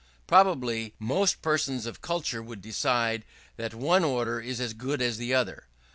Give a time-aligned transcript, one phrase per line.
[0.25, 3.23] Probably, most persons of culture would decide
[3.57, 5.67] that one order is as good as the other.